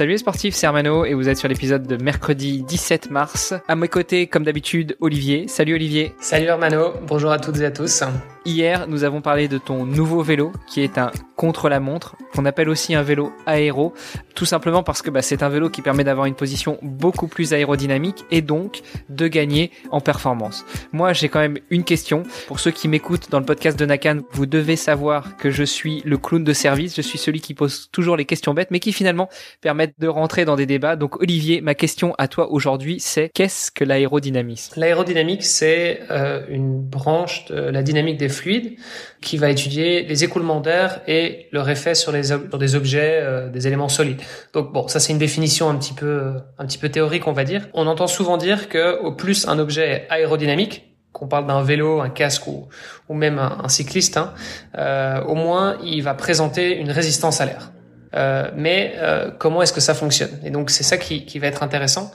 [0.00, 3.52] Salut les sportifs, c'est Hermano et vous êtes sur l'épisode de mercredi 17 mars.
[3.68, 5.46] À mes côtés, comme d'habitude, Olivier.
[5.46, 6.14] Salut Olivier.
[6.20, 8.02] Salut Hermano, bonjour à toutes et à tous.
[8.46, 12.94] Hier, nous avons parlé de ton nouveau vélo, qui est un contre-la-montre, qu'on appelle aussi
[12.94, 13.92] un vélo aéro,
[14.34, 17.52] tout simplement parce que bah, c'est un vélo qui permet d'avoir une position beaucoup plus
[17.52, 18.80] aérodynamique et donc
[19.10, 20.64] de gagner en performance.
[20.92, 22.22] Moi, j'ai quand même une question.
[22.46, 26.00] Pour ceux qui m'écoutent dans le podcast de Nakan, vous devez savoir que je suis
[26.06, 28.94] le clown de service, je suis celui qui pose toujours les questions bêtes, mais qui
[28.94, 29.28] finalement
[29.60, 30.96] permettent de rentrer dans des débats.
[30.96, 34.80] Donc Olivier, ma question à toi aujourd'hui, c'est qu'est-ce que l'aérodynamisme?
[34.80, 38.76] L'aérodynamique, c'est euh, une branche de la dynamique des fluides
[39.20, 43.48] qui va étudier les écoulements d'air et leur effet sur, les sur des objets, euh,
[43.48, 44.20] des éléments solides.
[44.52, 47.44] Donc bon, ça c'est une définition un petit peu un petit peu théorique, on va
[47.44, 47.68] dire.
[47.74, 52.00] On entend souvent dire que au plus un objet est aérodynamique, qu'on parle d'un vélo,
[52.00, 52.68] un casque ou,
[53.08, 54.32] ou même un, cycliste, hein,
[54.78, 57.72] euh, au moins il va présenter une résistance à l'air.
[58.14, 60.40] Euh, mais euh, comment est-ce que ça fonctionne?
[60.44, 62.12] Et donc c'est ça qui, qui va être intéressant.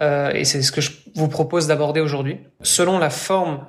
[0.00, 2.38] Euh, et c'est ce que je vous propose d'aborder aujourd'hui.
[2.62, 3.66] Selon la forme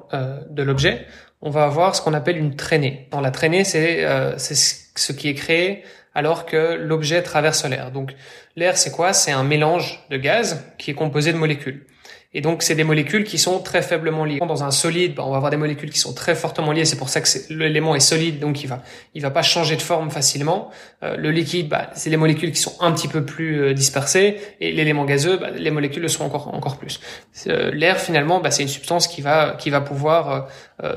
[0.50, 1.06] de l'objet,
[1.42, 3.08] on va avoir ce qu'on appelle une traînée.
[3.12, 4.06] Dans la traînée, c'est
[4.38, 7.92] c'est ce qui est créé alors que l'objet traverse l'air.
[7.92, 8.14] Donc
[8.56, 9.14] l'air, c'est quoi?
[9.14, 11.86] C'est un mélange de gaz qui est composé de molécules.
[12.34, 14.40] Et donc, c'est des molécules qui sont très faiblement liées.
[14.40, 16.86] Dans un solide, bah, on va avoir des molécules qui sont très fortement liées.
[16.86, 18.82] C'est pour ça que l'élément est solide, donc il va,
[19.14, 20.72] il va pas changer de forme facilement.
[21.04, 24.38] Euh, le liquide, bah, c'est les molécules qui sont un petit peu plus euh, dispersées,
[24.62, 27.02] et l'élément gazeux, bah, les molécules le sont encore, encore plus.
[27.48, 30.48] Euh, l'air, finalement, bah, c'est une substance qui va, qui va pouvoir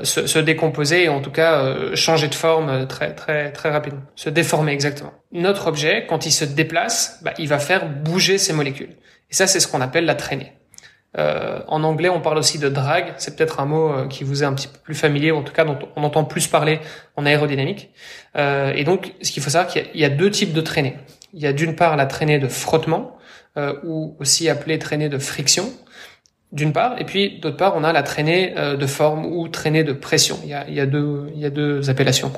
[0.03, 4.29] se, se, décomposer et en tout cas changer de forme très, très, très rapidement, se
[4.29, 5.13] déformer exactement.
[5.31, 8.95] Notre objet, quand il se déplace, bah, il va faire bouger ces molécules.
[9.29, 10.53] Et ça, c'est ce qu'on appelle la traînée.
[11.17, 13.13] Euh, en anglais, on parle aussi de drag.
[13.17, 15.53] C'est peut-être un mot euh, qui vous est un petit peu plus familier, en tout
[15.53, 16.79] cas dont on entend plus parler
[17.15, 17.91] en aérodynamique.
[18.37, 20.97] Euh, et donc, ce qu'il faut savoir, qu'il y, a deux types de traînées.
[21.33, 23.11] Il y a d'une part la traînée de frottement,
[23.85, 25.71] ou aussi appelée traînée de friction
[26.55, 29.93] d'une part, et puis d'autre part, on a la traînée de forme ou traînée de
[29.93, 30.39] pression.
[30.43, 32.31] Il y a, il y a deux, il y a deux appellations.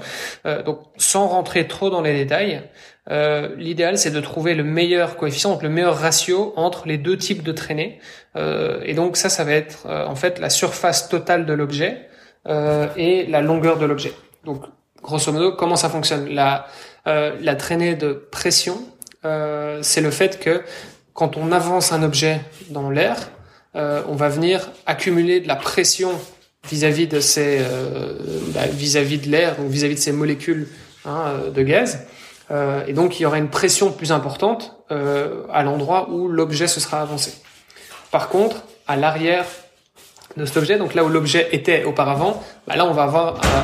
[0.48, 2.64] Euh, donc, sans rentrer trop dans les détails,
[3.12, 7.16] euh, l'idéal c'est de trouver le meilleur coefficient, donc le meilleur ratio entre les deux
[7.16, 8.00] types de traînées.
[8.36, 12.10] Euh, et donc ça, ça va être euh, en fait la surface totale de l'objet
[12.96, 14.14] et la longueur de l'objet.
[14.46, 14.64] Donc
[15.04, 16.30] grosso modo, comment ça fonctionne?
[16.30, 16.66] La,
[17.06, 18.78] la traînée de pression,
[19.82, 20.64] c'est le fait que
[21.14, 22.40] quand on avance un objet
[22.70, 23.18] dans l'air,
[23.78, 26.12] on va venir accumuler de la pression
[26.68, 27.62] vis-à-vis de ces
[28.54, 30.68] bah, vis-à-vis de l'air, donc vis-à-vis de ces molécules
[31.06, 32.08] hein, de gaz.
[32.52, 36.68] Euh, et donc il y aura une pression plus importante euh, à l'endroit où l'objet
[36.68, 37.34] se sera avancé.
[38.12, 39.46] Par contre, à l'arrière
[40.38, 43.62] de cet objet, donc là où l'objet était auparavant, bah là on va avoir euh,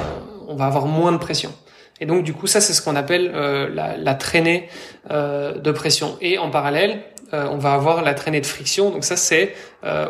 [0.48, 1.54] on va avoir moins de pression.
[2.02, 4.68] Et donc du coup ça c'est ce qu'on appelle euh, la, traînée
[5.12, 6.18] euh, de pression.
[6.20, 7.04] Et en parallèle,
[7.34, 8.90] on va avoir la traînée de friction.
[8.90, 9.56] Donc ça c'est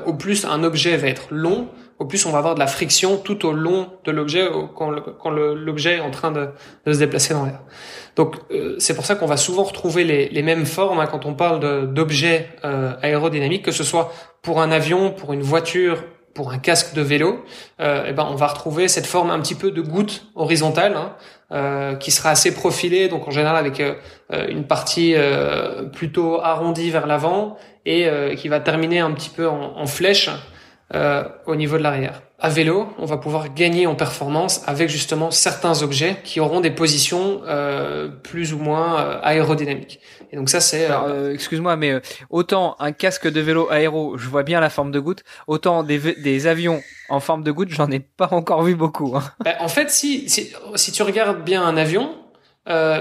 [0.06, 1.70] au plus un objet va être long,
[2.00, 5.98] au plus on va avoir de la friction tout au long de l'objet quand l'objet
[5.98, 6.50] est en train de,
[6.86, 7.62] se déplacer dans l'air.
[8.16, 11.26] Donc euh, c'est pour ça qu'on va souvent retrouver les, les mêmes formes hein, quand
[11.26, 16.52] on parle d'objets euh, aérodynamiques, que ce soit pour un avion, pour une voiture, pour
[16.52, 17.44] un casque de vélo,
[17.80, 21.16] euh, eh ben on va retrouver cette forme un petit peu de goutte horizontale hein,
[21.52, 23.96] euh, qui sera assez profilée, donc en général avec euh,
[24.48, 25.16] une partie
[25.94, 28.08] plutôt arrondie vers l'avant et
[28.38, 30.30] qui va terminer un petit peu en flèche
[31.46, 35.82] au niveau de l'arrière à vélo, on va pouvoir gagner en performance avec justement certains
[35.82, 40.02] objets qui auront des positions euh, plus ou moins euh, aérodynamiques.
[40.30, 40.92] Et donc ça c'est.
[40.92, 44.92] Euh, euh Excuse-moi, mais autant un casque de vélo aéro, je vois bien la forme
[44.92, 48.76] de goutte, autant des, des avions en forme de goutte, j'en ai pas encore vu
[48.76, 49.16] beaucoup.
[49.16, 49.24] Hein.
[49.42, 52.14] Ben, en fait, si, si, si tu regardes bien un avion,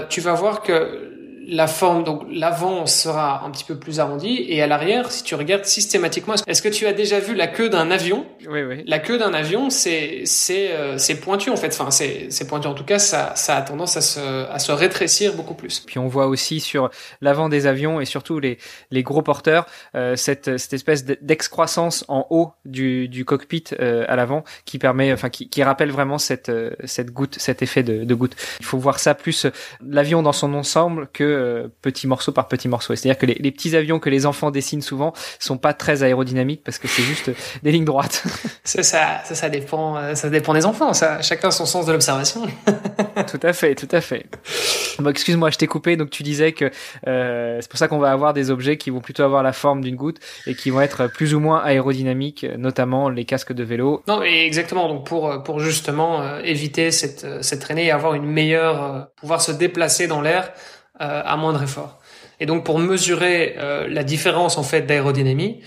[0.07, 4.61] tu vas voir que la forme, donc l'avant sera un petit peu plus arrondi et
[4.61, 7.91] à l'arrière, si tu regardes systématiquement, est-ce que tu as déjà vu la queue d'un
[7.91, 8.25] avion?
[8.49, 8.83] Oui, oui.
[8.87, 11.67] La queue d'un avion, c'est c'est euh, c'est pointu en fait.
[11.67, 14.71] Enfin, c'est c'est pointu en tout cas, ça ça a tendance à se à se
[14.71, 15.81] rétrécir beaucoup plus.
[15.85, 16.89] Puis on voit aussi sur
[17.21, 18.57] l'avant des avions et surtout les
[18.91, 24.15] les gros porteurs euh, cette cette espèce d'excroissance en haut du du cockpit euh, à
[24.15, 26.51] l'avant qui permet, enfin qui qui rappelle vraiment cette
[26.85, 28.35] cette goutte, cet effet de, de goutte.
[28.59, 29.47] Il faut voir ça plus
[29.81, 32.95] l'avion dans son ensemble que que petit morceau par petit morceau.
[32.95, 36.63] C'est-à-dire que les, les, petits avions que les enfants dessinent souvent sont pas très aérodynamiques
[36.63, 37.31] parce que c'est juste
[37.63, 38.23] des lignes droites.
[38.63, 40.93] ça, ça, ça, dépend, ça dépend des enfants.
[40.93, 42.41] Ça, chacun son sens de l'observation.
[43.31, 44.25] tout à fait, tout à fait.
[44.99, 45.95] Bon, excuse-moi, je t'ai coupé.
[45.95, 46.71] Donc tu disais que
[47.07, 49.81] euh, c'est pour ça qu'on va avoir des objets qui vont plutôt avoir la forme
[49.81, 54.03] d'une goutte et qui vont être plus ou moins aérodynamiques, notamment les casques de vélo.
[54.07, 54.87] Non, exactement.
[54.87, 59.41] Donc pour pour justement euh, éviter cette cette traînée et avoir une meilleure euh, pouvoir
[59.41, 60.51] se déplacer dans l'air
[60.99, 61.99] à moindre effort.
[62.39, 63.55] Et donc pour mesurer
[63.89, 65.61] la différence en fait d'aérodynamie,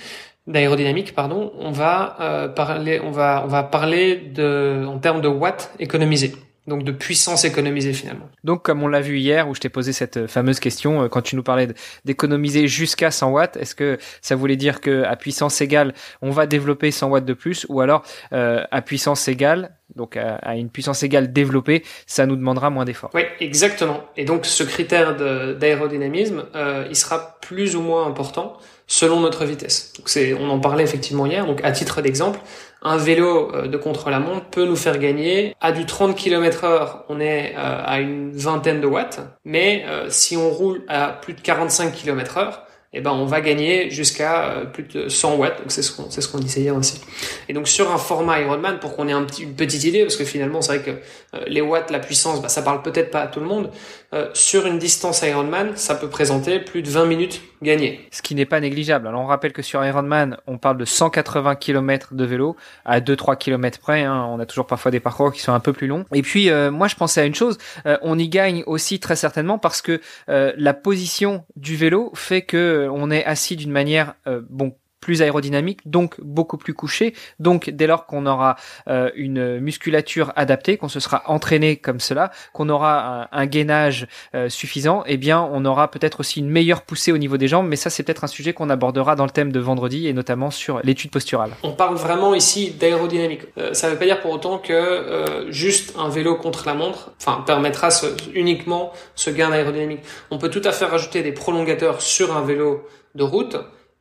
[0.47, 5.73] d'aérodynamique, pardon, on va parler, on va on va parler de en termes de watts
[5.79, 6.35] économisés
[6.67, 8.29] donc de puissance économisée finalement.
[8.45, 11.09] Donc comme on l'a vu hier où je t'ai posé cette euh, fameuse question euh,
[11.09, 11.69] quand tu nous parlais
[12.05, 16.47] d'économiser jusqu'à 100 watts, est-ce que ça voulait dire que à puissance égale on va
[16.47, 18.03] développer 100 watts de plus ou alors
[18.33, 23.11] euh, à puissance égale donc à, une puissance égale développée, ça nous demandera moins d'efforts.
[23.15, 24.05] Oui, exactement.
[24.17, 25.17] Et donc ce critère
[25.57, 26.45] d'aérodynamisme,
[26.89, 29.93] il sera plus ou moins important selon notre vitesse.
[30.39, 31.47] On en parlait effectivement hier.
[31.47, 32.39] Donc à titre d'exemple,
[32.83, 37.21] un vélo euh, de contre-la-montre peut nous faire gagner à du 30 km heure, on
[37.21, 41.41] est euh, à une vingtaine de watts, mais euh, si on roule à plus de
[41.41, 45.59] 45 km heure, eh ben on va gagner jusqu'à euh, plus de 100 watts.
[45.59, 47.01] Donc c'est ce qu'on c'est ce qu'on disait hier aussi.
[47.49, 50.17] Et donc sur un format Ironman, pour qu'on ait un petit, une petite idée, parce
[50.17, 50.91] que finalement c'est vrai que
[51.37, 53.71] euh, les watts, la puissance, bah, ça parle peut-être pas à tout le monde.
[54.15, 58.07] Euh, sur une distance Ironman, ça peut présenter plus de 20 minutes gagnées.
[58.13, 59.09] Ce qui n'est pas négligeable.
[59.09, 63.37] Alors on rappelle que sur Ironman, on parle de 180 km de vélo à 2-3
[63.37, 64.05] km près.
[64.05, 64.27] Hein.
[64.31, 66.05] On a toujours parfois des parcours qui sont un peu plus longs.
[66.15, 67.59] Et puis moi je pensais à une chose,
[68.03, 73.11] on y gagne aussi très certainement parce que la position du vélo fait que on
[73.11, 74.77] est assis d'une manière euh, bon
[75.07, 77.15] plus aérodynamique, donc beaucoup plus couché.
[77.39, 78.57] Donc dès lors qu'on aura
[78.89, 84.49] euh, une musculature adaptée, qu'on se sera entraîné comme cela, qu'on aura un, gainage euh,
[84.49, 87.69] suffisant, eh bien on aura peut-être aussi une meilleure poussée au niveau des jambes.
[87.69, 90.51] Mais ça c'est peut-être un sujet qu'on abordera dans le thème de vendredi et notamment
[90.51, 91.53] sur l'étude posturale.
[91.63, 93.43] On parle vraiment ici d'aérodynamique.
[93.75, 97.45] ça ne veut pas dire pour autant que juste un vélo contre la montre, enfin
[97.47, 97.91] permettra
[98.35, 100.01] uniquement ce gain d'aérodynamique.
[100.33, 103.57] On peut tout à fait rajouter des prolongateurs sur un vélo de route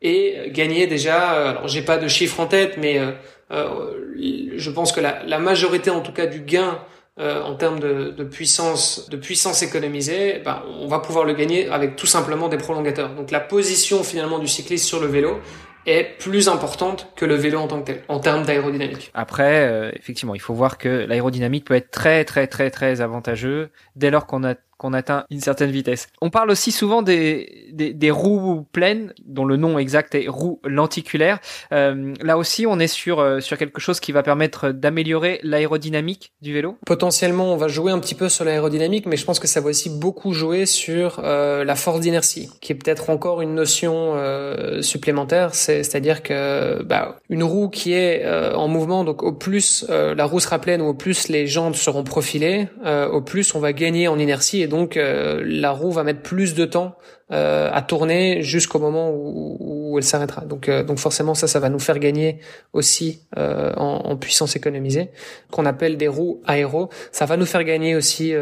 [0.06, 3.12] et gagner déjà, euh, alors j'ai pas de chiffre en tête, mais euh,
[3.52, 6.80] euh, je pense que la, la, majorité en tout cas du gain
[7.18, 11.96] en termes de, de, puissance, de puissance économisée, ben, on va pouvoir le gagner avec
[11.96, 13.16] tout simplement des prolongateurs.
[13.16, 15.40] Donc la position finalement du cycliste sur le vélo
[15.86, 19.12] est plus importante que le vélo en tant que tel, en termes d'aérodynamique.
[19.14, 24.12] Après, effectivement, il faut voir que l'aérodynamique peut être très très très très avantageux dès
[24.12, 26.08] lors qu'on a qu'on atteint une certaine vitesse.
[26.22, 30.60] On parle aussi souvent des, des, des, roues pleines, dont le nom exact est roues
[30.64, 31.40] lenticulaires.
[31.72, 36.34] Euh, là aussi, on est sur, euh, sur quelque chose qui va permettre d'améliorer l'aérodynamique
[36.42, 36.78] du vélo.
[36.86, 39.70] Potentiellement, on va jouer un petit peu sur l'aérodynamique, mais je pense que ça va
[39.70, 44.82] aussi beaucoup jouer sur euh, la force d'inertie, qui est peut-être encore une notion euh,
[44.82, 45.56] supplémentaire.
[45.56, 50.40] C'est-à-dire que bah, une roue qui est euh, en mouvement, donc au plus la roue
[50.40, 52.68] sera pleine ou au plus les jantes seront profilées,
[53.12, 56.56] au plus on va gagner en inertie et donc euh, la roue va mettre plus
[56.56, 56.98] de temps
[57.32, 60.42] euh, à tourner jusqu'au moment où, elle s'arrêtera.
[60.46, 62.40] Donc, euh, donc forcément ça, ça va nous faire gagner
[62.74, 65.10] aussi en, en, puissance économisée,
[65.52, 66.90] qu'on appelle des roues aéro.
[67.12, 68.34] Ça va nous faire gagner aussi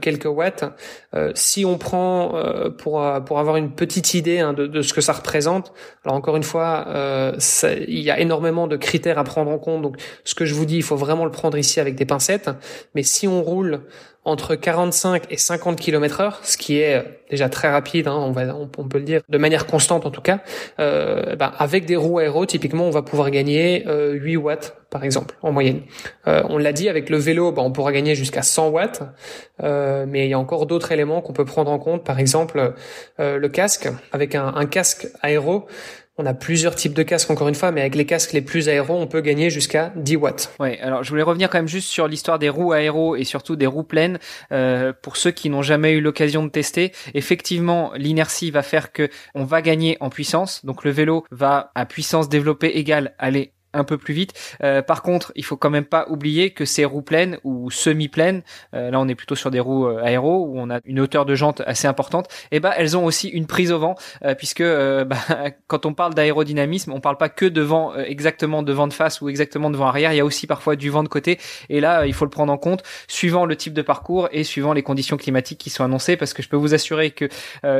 [0.00, 0.64] quelques watts.
[1.34, 2.34] si on prend
[2.78, 5.72] pour pour avoir une petite idée hein, de, de, ce que ça représente.
[6.04, 9.82] Alors encore une fois, ça, il y a énormément de critères à prendre en compte.
[9.82, 12.50] Donc ce que je vous dis, il faut vraiment le prendre ici avec des pincettes.
[12.94, 13.80] Mais si on roule
[14.24, 18.32] entre 45 et 50 km heure, ce qui est euh, déjà très rapide, hein, on,
[18.32, 20.40] va, on, peut le dire, de manière constante en tout cas,
[20.80, 25.02] euh, bah, avec des roues aéro, typiquement, on va pouvoir gagner euh, 8 watts par
[25.02, 25.80] exemple, en moyenne.
[26.28, 29.02] Euh, on l'a dit, avec le vélo, bah, on pourra gagner jusqu'à 100 watts,
[29.60, 32.74] euh, mais il y a encore d'autres éléments qu'on peut prendre en compte, par exemple
[33.18, 35.66] le casque, avec un, un casque aéro,
[36.16, 38.68] on a plusieurs types de casques encore une fois, mais avec les casques les plus
[38.68, 40.54] aéros, on peut gagner jusqu'à 10 watts.
[40.60, 43.56] Ouais, alors je voulais revenir quand même juste sur l'histoire des roues aéros et surtout
[43.56, 44.18] des roues pleines.
[44.52, 49.08] Euh, pour ceux qui n'ont jamais eu l'occasion de tester, effectivement, l'inertie va faire que
[49.34, 50.64] on va gagner en puissance.
[50.64, 54.32] Donc le vélo va à puissance développée égale aller un peu plus vite.
[54.62, 58.42] Euh, par contre, il faut quand même pas oublier que ces roues pleines ou semi-pleines,
[58.74, 61.26] euh, là on est plutôt sur des roues euh, aéro où on a une hauteur
[61.26, 63.96] de jante assez importante, et eh ben elles ont aussi une prise au vent
[64.38, 65.16] puisque bah,
[65.66, 69.20] quand on parle d'aérodynamisme, on parle pas que de vent exactement de vent de face
[69.20, 71.38] ou exactement de vent arrière, il y a aussi parfois du vent de côté
[71.68, 74.72] et là il faut le prendre en compte suivant le type de parcours et suivant
[74.72, 77.28] les conditions climatiques qui sont annoncées parce que je peux vous assurer que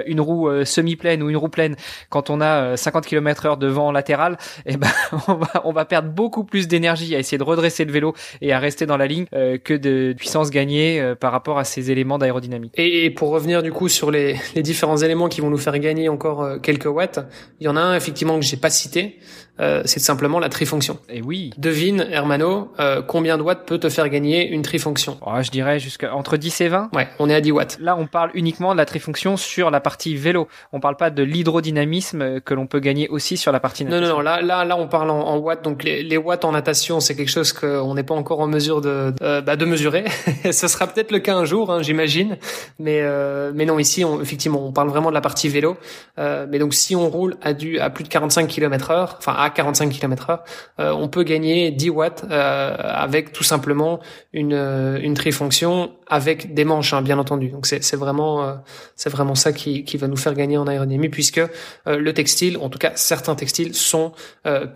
[0.07, 1.77] une roue semi-pleine ou une roue pleine
[2.11, 4.91] quand on a 50 km/h de vent latéral, et eh ben
[5.29, 8.15] on va on va va perdre beaucoup plus d'énergie à essayer de redresser le vélo
[8.41, 11.65] et à rester dans la ligne euh, que de puissance gagnée euh, par rapport à
[11.65, 12.73] ces éléments d'aérodynamique.
[12.77, 16.09] Et, pour revenir du coup sur les, les, différents éléments qui vont nous faire gagner
[16.09, 17.21] encore euh, quelques watts,
[17.61, 19.19] il y en a un effectivement que j'ai pas cité,
[19.61, 20.99] euh, c'est simplement la trifonction.
[21.09, 21.51] Et oui.
[21.59, 25.17] Devine, Hermano, euh, combien de watts peut te faire gagner une trifonction?
[25.25, 26.91] Oh, Je dirais jusqu'à entre 10 et 20.
[26.93, 27.79] Ouais, on est à 10 watts.
[27.81, 30.49] Là, on parle uniquement de la trifonction sur la partie vélo.
[30.73, 34.03] On parle pas de l'hydrodynamisme que l'on peut gagner aussi sur la partie natation.
[34.03, 34.23] Non, non, non.
[34.23, 35.63] Là, là, là, on parle en, watts.
[35.63, 38.81] Donc les, les, watts en natation, c'est quelque chose qu'on n'est pas encore en mesure
[38.81, 40.05] de, de, bah, de mesurer.
[40.51, 42.39] Ce sera peut-être le cas un jour, hein, j'imagine.
[42.81, 45.77] Mais, euh, mais non, ici, on, effectivement, on parle vraiment de la partie vélo.
[46.19, 49.44] Euh, mais donc, si on roule à, du, à plus de 45 km heure, enfin
[49.45, 50.45] à 45 km heure,
[50.81, 54.01] euh, on peut gagner 10 watts euh, avec tout simplement
[54.33, 57.49] une, une trifonction avec des manches, hein, bien entendu.
[57.49, 58.55] Donc c'est vraiment euh,
[58.97, 61.41] c'est vraiment ça qui, qui va nous faire gagner en aérodynamie puisque
[61.87, 64.13] le textile, en tout cas certains textiles, sont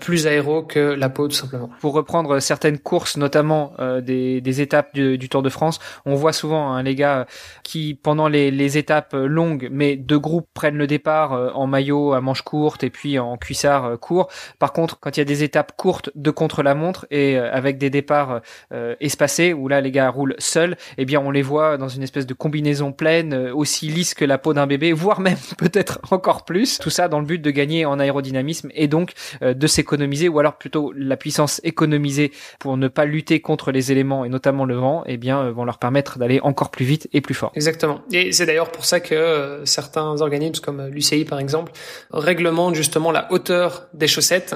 [0.00, 1.70] plus aéros que la peau tout simplement.
[1.80, 6.32] Pour reprendre certaines courses, notamment des, des étapes du, du, Tour de France, on voit
[6.32, 7.26] souvent hein, les gars
[7.62, 12.20] qui pendant les, les étapes longues, mais deux groupes prennent le départ en maillot à
[12.20, 14.28] manches courtes et puis en cuissard court.
[14.58, 17.90] Par contre, quand il y a des étapes courtes de contre-la-montre et euh, avec des
[17.90, 18.40] départs
[18.72, 22.02] euh, espacés où là les gars roulent seuls, eh bien on les voit dans une
[22.02, 26.00] espèce de combinaison pleine euh, aussi lisse que la peau d'un bébé, voire même peut-être
[26.10, 26.78] encore plus.
[26.78, 30.58] Tout ça dans le but de gagner en aérodynamisme et donc de s'économiser ou alors
[30.58, 35.02] plutôt la puissance économisée pour ne pas lutter contre les éléments et notamment le vent,
[35.06, 37.52] eh bien vont leur permettre d'aller encore plus vite et plus fort.
[37.54, 38.00] Exactement.
[38.12, 41.72] Et c'est d'ailleurs pour ça que certains organismes comme l'UCI par exemple
[42.12, 44.54] réglementent justement la hauteur des chaussettes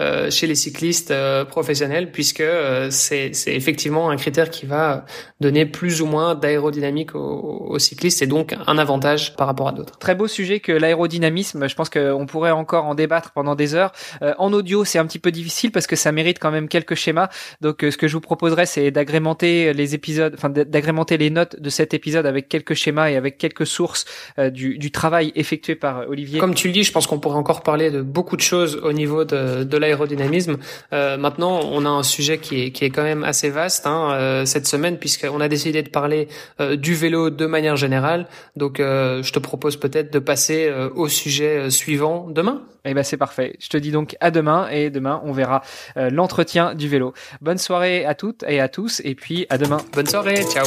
[0.00, 5.04] euh, chez les cyclistes euh, professionnels, puisque euh, c'est effectivement un critère qui va
[5.40, 9.72] donner plus ou moins d'aérodynamique aux, aux, cyclistes et donc un avantage par rapport à
[9.72, 9.96] d'autres.
[9.98, 11.68] Très beau sujet que l'aérodynamisme.
[11.68, 13.92] Je pense qu'on pourrait encore en débattre pendant des heures.
[14.20, 17.28] en audio, c'est un petit peu difficile parce que ça mérite quand même quelques schémas.
[17.60, 21.70] Donc, ce que je vous proposerais, c'est d'agrémenter les épisodes, enfin d'agrémenter les notes de
[21.70, 24.06] cet épisode avec quelques schémas et avec quelques sources
[24.38, 26.40] du, du, travail effectué par Olivier.
[26.40, 28.92] Comme tu le dis, je pense qu'on pourrait encore parler de beaucoup de choses au
[28.92, 30.56] niveau de, de l'aérodynamisme.
[30.92, 34.10] Euh, maintenant, on a un sujet qui est, qui est quand même assez vaste hein,
[34.12, 36.28] euh, cette semaine, puisqu'on a décidé de parler
[36.60, 38.26] euh, du vélo de manière générale.
[38.56, 42.62] Donc, je te propose peut-être de passer au sujet suivant demain.
[42.84, 43.56] Eh ben c'est parfait.
[43.60, 45.62] Je te dis donc à demain et demain on verra
[45.96, 47.14] l'entretien du vélo.
[47.40, 49.78] Bonne soirée à toutes et à tous et puis à demain.
[49.92, 50.66] Bonne soirée, ciao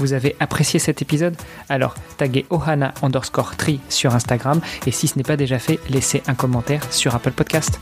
[0.00, 1.36] vous avez apprécié cet épisode,
[1.68, 6.22] alors taguez Ohana underscore tri sur Instagram et si ce n'est pas déjà fait, laissez
[6.26, 7.78] un commentaire sur Apple Podcast.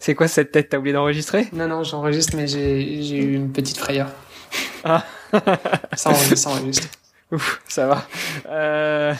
[0.00, 1.46] C'est quoi cette tête T'as oublié d'enregistrer?
[1.52, 4.08] Non, non, j'enregistre, mais j'ai eu une petite frayeur.
[4.82, 5.04] Ah
[5.94, 6.88] Ça enregistre, ça enregistre.
[7.32, 8.06] Ouf, ça va.
[8.48, 9.14] Euh...